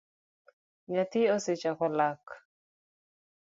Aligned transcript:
Nyathi 0.91 1.21
osechako 1.35 1.85
lak 1.97 2.23